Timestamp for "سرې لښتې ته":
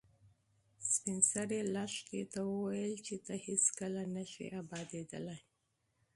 1.31-2.39